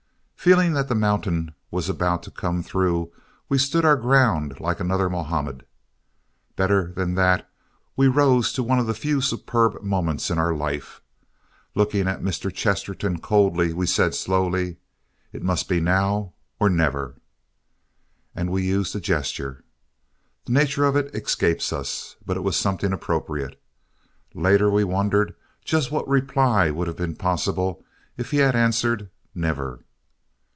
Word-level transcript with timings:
Feeling 0.43 0.73
that 0.73 0.87
the 0.89 0.95
mountain 0.95 1.53
was 1.69 1.87
about 1.87 2.23
to 2.23 2.31
come 2.31 2.63
through 2.63 3.11
we 3.47 3.59
stood 3.59 3.85
our 3.85 3.95
ground 3.95 4.59
like 4.59 4.79
another 4.79 5.07
Mahomet. 5.07 5.61
Better 6.55 6.91
than 6.93 7.13
that 7.13 7.47
we 7.95 8.07
rose 8.07 8.51
to 8.53 8.63
one 8.63 8.79
of 8.79 8.87
the 8.87 8.95
few 8.95 9.21
superb 9.21 9.83
moments 9.83 10.31
in 10.31 10.39
our 10.39 10.51
life. 10.55 10.99
Looking 11.75 12.07
at 12.07 12.23
Mr. 12.23 12.51
Chesterton 12.51 13.19
coldly 13.19 13.71
we 13.71 13.85
said 13.85 14.15
slowly, 14.15 14.77
"It 15.31 15.43
must 15.43 15.69
be 15.69 15.79
now 15.79 16.33
or 16.59 16.71
never." 16.71 17.17
And 18.33 18.49
we 18.51 18.63
used 18.63 18.95
a 18.95 18.99
gesture. 18.99 19.63
The 20.45 20.53
nature 20.53 20.85
of 20.85 20.95
it 20.95 21.13
escapes 21.13 21.71
us, 21.71 22.15
but 22.25 22.35
it 22.35 22.41
was 22.43 22.57
something 22.57 22.91
appropriate. 22.93 23.61
Later 24.33 24.71
we 24.71 24.83
wondered 24.83 25.35
just 25.63 25.91
what 25.91 26.07
reply 26.07 26.71
would 26.71 26.87
have 26.87 26.97
been 26.97 27.15
possible 27.15 27.83
if 28.17 28.31
he 28.31 28.37
had 28.39 28.55
answered, 28.55 29.07
"Never." 29.35 29.81